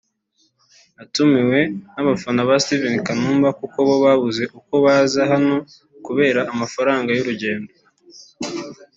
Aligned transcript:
“Natumiwe 0.95 1.59
n’abafana 1.93 2.41
ba 2.49 2.55
Steven(Kanumba) 2.63 3.49
kuko 3.59 3.77
bo 3.87 3.95
babuze 4.05 4.43
uko 4.59 4.73
baza 4.85 5.21
hano 5.31 5.55
kubera 6.05 6.41
amafaranga 6.53 7.09
y’urugendo 7.17 7.71